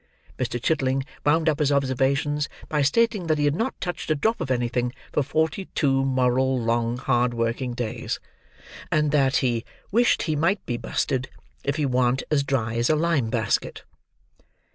Mr. 0.39 0.59
Chitling 0.59 1.05
wound 1.23 1.47
up 1.47 1.59
his 1.59 1.71
observations 1.71 2.49
by 2.67 2.81
stating 2.81 3.27
that 3.27 3.37
he 3.37 3.45
had 3.45 3.53
not 3.53 3.79
touched 3.79 4.09
a 4.09 4.15
drop 4.15 4.41
of 4.41 4.49
anything 4.49 4.91
for 5.11 5.21
forty 5.21 5.65
two 5.75 6.03
moral 6.03 6.59
long 6.59 6.97
hard 6.97 7.35
working 7.35 7.75
days; 7.75 8.19
and 8.91 9.11
that 9.11 9.35
he 9.45 9.63
"wished 9.91 10.23
he 10.23 10.35
might 10.35 10.65
be 10.65 10.75
busted 10.75 11.29
if 11.63 11.75
he 11.75 11.85
warn't 11.85 12.23
as 12.31 12.41
dry 12.43 12.73
as 12.77 12.89
a 12.89 12.95
lime 12.95 13.29
basket." 13.29 13.83